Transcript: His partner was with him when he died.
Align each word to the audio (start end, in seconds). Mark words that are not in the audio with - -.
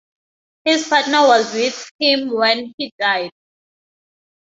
His 0.65 0.87
partner 0.87 1.27
was 1.27 1.53
with 1.53 1.91
him 1.99 2.31
when 2.33 2.73
he 2.75 2.91
died. 2.97 3.29